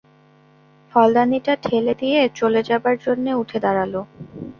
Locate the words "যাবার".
2.69-2.95